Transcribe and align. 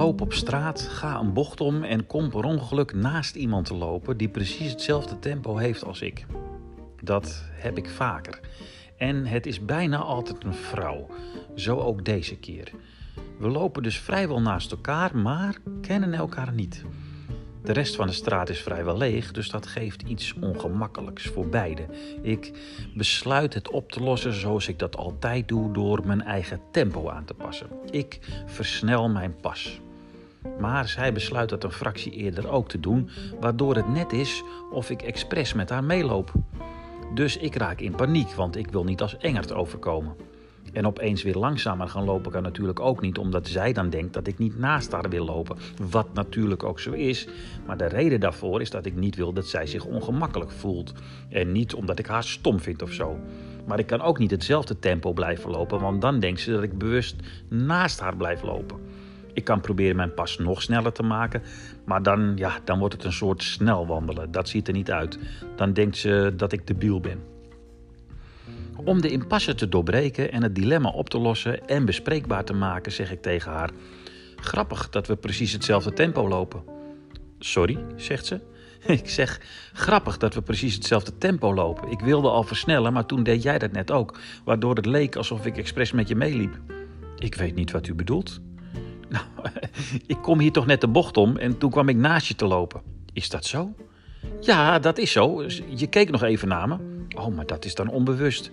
loop 0.00 0.20
op 0.20 0.32
straat, 0.32 0.80
ga 0.80 1.18
een 1.18 1.32
bocht 1.32 1.60
om 1.60 1.82
en 1.82 2.06
kom 2.06 2.30
per 2.30 2.44
ongeluk 2.44 2.94
naast 2.94 3.34
iemand 3.34 3.66
te 3.66 3.74
lopen 3.74 4.16
die 4.16 4.28
precies 4.28 4.70
hetzelfde 4.70 5.18
tempo 5.18 5.56
heeft 5.56 5.84
als 5.84 6.00
ik. 6.00 6.26
Dat 7.02 7.44
heb 7.52 7.78
ik 7.78 7.88
vaker. 7.88 8.40
En 8.96 9.26
het 9.26 9.46
is 9.46 9.64
bijna 9.64 9.96
altijd 9.96 10.44
een 10.44 10.54
vrouw. 10.54 11.06
Zo 11.54 11.78
ook 11.78 12.04
deze 12.04 12.36
keer. 12.36 12.70
We 13.38 13.48
lopen 13.48 13.82
dus 13.82 13.98
vrijwel 13.98 14.40
naast 14.40 14.70
elkaar, 14.70 15.16
maar 15.16 15.56
kennen 15.80 16.14
elkaar 16.14 16.52
niet. 16.52 16.84
De 17.62 17.72
rest 17.72 17.96
van 17.96 18.06
de 18.06 18.12
straat 18.12 18.48
is 18.48 18.60
vrijwel 18.60 18.96
leeg, 18.96 19.32
dus 19.32 19.50
dat 19.50 19.66
geeft 19.66 20.02
iets 20.02 20.34
ongemakkelijks 20.40 21.26
voor 21.26 21.48
beiden. 21.48 21.86
Ik 22.22 22.52
besluit 22.94 23.54
het 23.54 23.70
op 23.70 23.92
te 23.92 24.00
lossen 24.00 24.32
zoals 24.32 24.68
ik 24.68 24.78
dat 24.78 24.96
altijd 24.96 25.48
doe 25.48 25.72
door 25.72 26.06
mijn 26.06 26.22
eigen 26.22 26.60
tempo 26.70 27.08
aan 27.08 27.24
te 27.24 27.34
passen. 27.34 27.68
Ik 27.90 28.18
versnel 28.46 29.08
mijn 29.08 29.36
pas. 29.40 29.80
Maar 30.58 30.88
zij 30.88 31.12
besluit 31.12 31.48
dat 31.48 31.64
een 31.64 31.72
fractie 31.72 32.12
eerder 32.12 32.50
ook 32.50 32.68
te 32.68 32.80
doen, 32.80 33.10
waardoor 33.40 33.74
het 33.74 33.88
net 33.88 34.12
is 34.12 34.42
of 34.72 34.90
ik 34.90 35.02
expres 35.02 35.52
met 35.52 35.70
haar 35.70 35.84
meeloop. 35.84 36.32
Dus 37.14 37.36
ik 37.36 37.54
raak 37.54 37.80
in 37.80 37.94
paniek, 37.94 38.30
want 38.30 38.56
ik 38.56 38.70
wil 38.70 38.84
niet 38.84 39.00
als 39.00 39.16
engert 39.16 39.52
overkomen. 39.52 40.14
En 40.72 40.86
opeens 40.86 41.22
weer 41.22 41.36
langzamer 41.36 41.88
gaan 41.88 42.04
lopen 42.04 42.32
kan 42.32 42.42
natuurlijk 42.42 42.80
ook 42.80 43.00
niet, 43.00 43.18
omdat 43.18 43.48
zij 43.48 43.72
dan 43.72 43.90
denkt 43.90 44.12
dat 44.12 44.26
ik 44.26 44.38
niet 44.38 44.58
naast 44.58 44.92
haar 44.92 45.08
wil 45.08 45.24
lopen. 45.24 45.56
Wat 45.90 46.14
natuurlijk 46.14 46.64
ook 46.64 46.80
zo 46.80 46.92
is. 46.92 47.28
Maar 47.66 47.76
de 47.76 47.86
reden 47.86 48.20
daarvoor 48.20 48.60
is 48.60 48.70
dat 48.70 48.86
ik 48.86 48.96
niet 48.96 49.16
wil 49.16 49.32
dat 49.32 49.46
zij 49.46 49.66
zich 49.66 49.84
ongemakkelijk 49.84 50.50
voelt. 50.50 50.92
En 51.28 51.52
niet 51.52 51.74
omdat 51.74 51.98
ik 51.98 52.06
haar 52.06 52.24
stom 52.24 52.60
vind 52.60 52.82
of 52.82 52.92
zo. 52.92 53.18
Maar 53.66 53.78
ik 53.78 53.86
kan 53.86 54.00
ook 54.00 54.18
niet 54.18 54.30
hetzelfde 54.30 54.78
tempo 54.78 55.12
blijven 55.12 55.50
lopen, 55.50 55.80
want 55.80 56.00
dan 56.00 56.20
denkt 56.20 56.40
ze 56.40 56.50
dat 56.50 56.62
ik 56.62 56.78
bewust 56.78 57.16
naast 57.48 58.00
haar 58.00 58.16
blijf 58.16 58.42
lopen. 58.42 58.78
Ik 59.32 59.44
kan 59.44 59.60
proberen 59.60 59.96
mijn 59.96 60.14
pas 60.14 60.38
nog 60.38 60.62
sneller 60.62 60.92
te 60.92 61.02
maken, 61.02 61.42
maar 61.84 62.02
dan, 62.02 62.32
ja, 62.36 62.58
dan 62.64 62.78
wordt 62.78 62.94
het 62.94 63.04
een 63.04 63.12
soort 63.12 63.42
snel 63.42 63.86
wandelen. 63.86 64.30
Dat 64.30 64.48
ziet 64.48 64.68
er 64.68 64.74
niet 64.74 64.90
uit. 64.90 65.18
Dan 65.56 65.72
denkt 65.72 65.96
ze 65.96 66.32
dat 66.36 66.52
ik 66.52 66.66
debiel 66.66 67.00
ben. 67.00 67.18
Om 68.84 69.00
de 69.00 69.10
impasse 69.10 69.54
te 69.54 69.68
doorbreken 69.68 70.32
en 70.32 70.42
het 70.42 70.54
dilemma 70.54 70.88
op 70.88 71.10
te 71.10 71.18
lossen 71.18 71.68
en 71.68 71.84
bespreekbaar 71.84 72.44
te 72.44 72.52
maken, 72.52 72.92
zeg 72.92 73.12
ik 73.12 73.22
tegen 73.22 73.52
haar: 73.52 73.70
Grappig 74.36 74.88
dat 74.88 75.06
we 75.06 75.16
precies 75.16 75.52
hetzelfde 75.52 75.92
tempo 75.92 76.28
lopen. 76.28 76.62
Sorry, 77.38 77.78
zegt 77.96 78.26
ze. 78.26 78.40
Ik 78.86 79.08
zeg: 79.08 79.40
Grappig 79.72 80.16
dat 80.16 80.34
we 80.34 80.42
precies 80.42 80.74
hetzelfde 80.74 81.18
tempo 81.18 81.54
lopen. 81.54 81.90
Ik 81.90 82.00
wilde 82.00 82.28
al 82.28 82.42
versnellen, 82.42 82.92
maar 82.92 83.06
toen 83.06 83.22
deed 83.22 83.42
jij 83.42 83.58
dat 83.58 83.72
net 83.72 83.90
ook, 83.90 84.18
waardoor 84.44 84.74
het 84.74 84.86
leek 84.86 85.16
alsof 85.16 85.46
ik 85.46 85.56
expres 85.56 85.92
met 85.92 86.08
je 86.08 86.16
meeliep. 86.16 86.58
Ik 87.18 87.34
weet 87.34 87.54
niet 87.54 87.70
wat 87.70 87.86
u 87.86 87.94
bedoelt. 87.94 88.40
Nou, 89.14 89.50
ik 90.06 90.16
kom 90.22 90.38
hier 90.38 90.52
toch 90.52 90.66
net 90.66 90.80
de 90.80 90.88
bocht 90.88 91.16
om 91.16 91.36
en 91.36 91.58
toen 91.58 91.70
kwam 91.70 91.88
ik 91.88 91.96
naast 91.96 92.26
je 92.26 92.34
te 92.34 92.44
lopen. 92.46 92.82
Is 93.12 93.28
dat 93.28 93.44
zo? 93.44 93.74
Ja, 94.40 94.78
dat 94.78 94.98
is 94.98 95.12
zo. 95.12 95.44
Je 95.74 95.86
keek 95.86 96.10
nog 96.10 96.22
even 96.22 96.48
naar 96.48 96.68
me. 96.68 96.76
Oh, 97.16 97.26
maar 97.26 97.46
dat 97.46 97.64
is 97.64 97.74
dan 97.74 97.88
onbewust. 97.88 98.50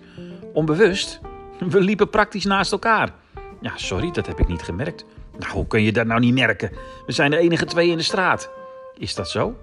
Onbewust? 0.52 1.20
We 1.70 1.80
liepen 1.80 2.10
praktisch 2.10 2.44
naast 2.44 2.72
elkaar. 2.72 3.14
Ja, 3.60 3.72
sorry, 3.76 4.10
dat 4.10 4.26
heb 4.26 4.40
ik 4.40 4.48
niet 4.48 4.62
gemerkt. 4.62 5.04
Nou, 5.38 5.52
hoe 5.52 5.66
kun 5.66 5.82
je 5.82 5.92
dat 5.92 6.06
nou 6.06 6.20
niet 6.20 6.34
merken? 6.34 6.70
We 7.06 7.12
zijn 7.12 7.30
de 7.30 7.38
enige 7.38 7.64
twee 7.64 7.90
in 7.90 7.96
de 7.96 8.02
straat. 8.02 8.50
Is 8.98 9.14
dat 9.14 9.30
zo? 9.30 9.56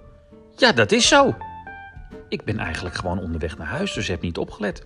Ja, 0.55 0.71
dat 0.71 0.91
is 0.91 1.07
zo. 1.07 1.35
Ik 2.30 2.43
ben 2.43 2.59
eigenlijk 2.59 2.95
gewoon 2.95 3.19
onderweg 3.19 3.57
naar 3.57 3.67
huis, 3.67 3.93
dus 3.93 4.07
heb 4.07 4.21
niet 4.21 4.37
opgelet. 4.37 4.81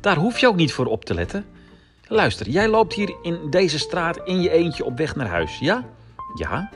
Daar 0.00 0.16
hoef 0.16 0.38
je 0.38 0.48
ook 0.48 0.56
niet 0.56 0.72
voor 0.72 0.86
op 0.86 1.04
te 1.04 1.14
letten. 1.14 1.44
Luister, 2.10 2.48
jij 2.48 2.68
loopt 2.68 2.94
hier 2.94 3.16
in 3.22 3.50
deze 3.50 3.78
straat 3.78 4.20
in 4.24 4.40
je 4.40 4.50
eentje 4.50 4.84
op 4.84 4.98
weg 4.98 5.16
naar 5.16 5.26
huis, 5.26 5.58
ja? 5.58 5.84
Ja. 6.34 6.70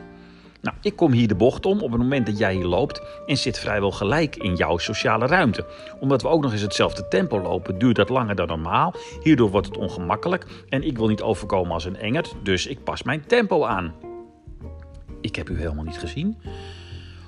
Nou, 0.60 0.76
ik 0.80 0.96
kom 0.96 1.12
hier 1.12 1.28
de 1.28 1.34
bocht 1.34 1.66
om 1.66 1.80
op 1.80 1.90
het 1.90 2.00
moment 2.00 2.26
dat 2.26 2.38
jij 2.38 2.54
hier 2.54 2.66
loopt 2.66 3.02
en 3.26 3.36
zit 3.36 3.58
vrijwel 3.58 3.90
gelijk 3.90 4.36
in 4.36 4.54
jouw 4.54 4.78
sociale 4.78 5.26
ruimte. 5.26 5.66
Omdat 6.00 6.22
we 6.22 6.28
ook 6.28 6.42
nog 6.42 6.52
eens 6.52 6.60
hetzelfde 6.60 7.08
tempo 7.08 7.40
lopen, 7.40 7.78
duurt 7.78 7.96
dat 7.96 8.08
langer 8.08 8.34
dan 8.34 8.46
normaal. 8.46 8.94
Hierdoor 9.22 9.50
wordt 9.50 9.66
het 9.66 9.76
ongemakkelijk 9.76 10.46
en 10.68 10.82
ik 10.82 10.98
wil 10.98 11.08
niet 11.08 11.22
overkomen 11.22 11.72
als 11.72 11.84
een 11.84 11.96
engert, 11.96 12.34
dus 12.42 12.66
ik 12.66 12.84
pas 12.84 13.02
mijn 13.02 13.26
tempo 13.26 13.64
aan. 13.64 13.94
Ik 15.20 15.36
heb 15.36 15.48
u 15.48 15.58
helemaal 15.58 15.84
niet 15.84 15.98
gezien. 15.98 16.36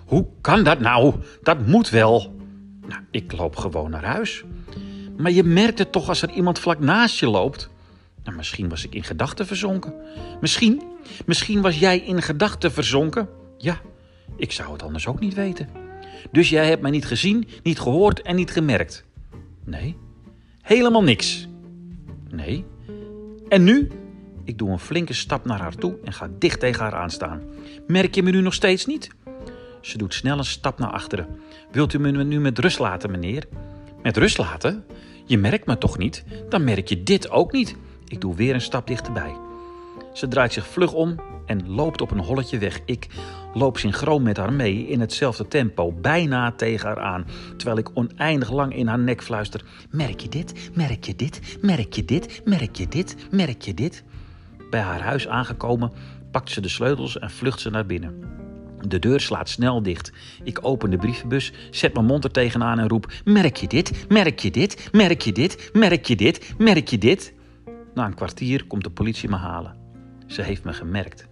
Hoe 0.07 0.27
kan 0.41 0.65
dat 0.65 0.81
nou? 0.81 1.15
Dat 1.43 1.67
moet 1.67 1.91
wel. 1.91 2.35
Nou, 2.87 3.01
ik 3.11 3.33
loop 3.33 3.57
gewoon 3.57 3.91
naar 3.91 4.05
huis. 4.05 4.45
Maar 5.17 5.31
je 5.31 5.45
merkt 5.45 5.79
het 5.79 5.93
toch 5.93 6.09
als 6.09 6.23
er 6.23 6.31
iemand 6.31 6.59
vlak 6.59 6.79
naast 6.79 7.19
je 7.19 7.29
loopt? 7.29 7.73
Nou, 8.25 8.37
misschien 8.37 8.69
was 8.69 8.85
ik 8.85 8.95
in 8.95 9.05
gedachten 9.05 9.47
verzonken. 9.47 9.95
Misschien, 10.41 10.83
misschien 11.27 11.61
was 11.61 11.79
jij 11.79 11.99
in 11.99 12.23
gedachten 12.23 12.73
verzonken. 12.73 13.29
Ja, 13.59 13.81
ik 14.37 14.53
zou 14.53 14.73
het 14.73 14.83
anders 14.83 15.07
ook 15.07 15.21
niet 15.21 15.35
weten. 15.35 15.69
Dus 16.31 16.49
jij 16.49 16.69
hebt 16.69 16.83
mij 16.83 16.91
niet 16.91 17.07
gezien, 17.07 17.49
niet 17.63 17.81
gehoord 17.81 18.23
en 18.23 18.37
niet 18.37 18.51
gemerkt. 18.51 19.05
Nee, 19.65 19.97
helemaal 20.63 21.03
niks. 21.03 21.49
Nee. 22.31 22.65
En 23.49 23.65
nu? 23.65 23.91
Ik 24.45 24.59
doe 24.59 24.71
een 24.71 24.79
flinke 24.79 25.13
stap 25.13 25.45
naar 25.45 25.61
haar 25.61 25.75
toe 25.75 25.99
en 26.05 26.13
ga 26.13 26.29
dicht 26.39 26.61
tegen 26.61 26.83
haar 26.83 26.95
aanstaan. 26.95 27.43
Merk 27.87 28.15
je 28.15 28.23
me 28.23 28.31
nu 28.31 28.41
nog 28.41 28.55
steeds 28.55 28.87
niet? 28.87 29.11
Ze 29.81 29.99
doet 29.99 30.15
snel 30.15 30.39
een 30.39 30.45
stap 30.45 30.79
naar 30.79 30.91
achteren. 30.91 31.27
Wilt 31.73 31.93
u 31.93 31.99
me 31.99 32.25
nu 32.25 32.41
met 32.41 32.59
rust 32.59 32.79
laten, 32.79 33.11
meneer? 33.11 33.45
Met 34.03 34.17
rust 34.17 34.39
laten? 34.39 34.85
Je 35.27 35.39
merkt 35.39 35.67
me 35.67 35.79
toch 35.79 35.99
niet? 35.99 36.25
Dan 36.49 36.65
merk 36.65 36.89
je 36.89 37.03
dit 37.03 37.31
ook 37.31 37.53
niet. 37.53 37.77
Ik 38.09 38.21
doe 38.21 38.35
weer 38.35 38.55
een 38.55 38.61
stap 38.61 38.87
dichterbij. 38.87 39.37
Ze 40.13 40.29
draait 40.29 40.53
zich 40.53 40.67
vlug 40.67 40.93
om 40.93 41.21
en 41.47 41.69
loopt 41.69 42.01
op 42.01 42.11
een 42.11 42.19
holletje 42.19 42.59
weg. 42.59 42.81
Ik 42.85 43.07
loop 43.55 43.79
synchroon 43.79 44.23
met 44.23 44.37
haar 44.37 44.53
mee 44.53 44.89
in 44.89 45.01
hetzelfde 45.01 45.49
tempo, 45.49 45.93
bijna 45.93 46.53
tegen 46.53 46.89
haar 46.89 47.01
aan, 47.01 47.27
terwijl 47.57 47.79
ik 47.79 47.91
oneindig 47.95 48.53
lang 48.53 48.77
in 48.77 48.87
haar 48.87 48.99
nek 48.99 49.23
fluister: 49.23 49.65
Merk 49.91 50.21
je 50.21 50.29
dit? 50.29 50.71
Merk 50.75 51.05
je 51.05 51.17
dit? 51.17 51.59
Merk 51.61 51.95
je 51.95 52.05
dit? 52.05 52.43
Merk 52.45 52.77
je 52.77 52.89
dit? 52.89 53.17
Merk 53.31 53.63
je 53.63 53.75
dit? 53.75 54.05
Bij 54.71 54.81
haar 54.81 55.01
huis 55.01 55.29
aangekomen, 55.29 55.93
pakt 56.31 56.51
ze 56.51 56.61
de 56.61 56.69
sleutels 56.69 57.19
en 57.19 57.31
vlucht 57.31 57.61
ze 57.61 57.71
naar 57.71 57.87
binnen. 57.87 58.33
De 58.89 58.99
deur 58.99 59.21
slaat 59.21 59.49
snel 59.49 59.83
dicht. 59.83 60.13
Ik 60.43 60.59
open 60.63 60.91
de 60.91 60.97
brievenbus, 60.97 61.53
zet 61.71 61.95
mijn 61.95 62.07
mond 62.07 62.25
er 62.25 62.31
tegenaan 62.31 62.79
en 62.79 62.89
roep: 62.89 63.13
Merk 63.25 63.57
je 63.57 63.67
dit? 63.67 64.07
Merk 64.09 64.39
je 64.39 64.51
dit? 64.51 64.89
Merk 64.93 65.21
je 65.21 65.33
dit? 65.33 65.71
Merk 65.73 66.05
je 66.05 66.17
dit? 66.17 66.55
Merk 66.59 66.89
je 66.89 66.99
dit? 66.99 67.33
Na 67.95 68.07
een 68.07 68.15
kwartier 68.15 68.67
komt 68.67 68.85
de 68.85 68.91
politie 68.91 69.29
me 69.29 69.37
halen. 69.37 69.77
Ze 70.27 70.43
heeft 70.43 70.65
me 70.65 70.73
gemerkt. 70.73 71.29